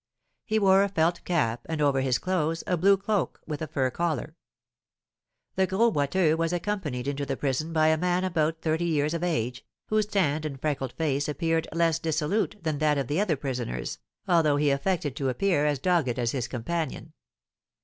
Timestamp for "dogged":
15.77-16.17